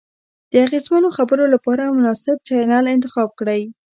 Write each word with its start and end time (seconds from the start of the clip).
د 0.51 0.53
اغیزمنو 0.65 1.09
خبرو 1.17 1.43
لپاره 1.53 1.93
مناسب 1.97 2.35
چینل 2.47 2.85
انتخاب 2.95 3.29
کړئ. 3.39 3.61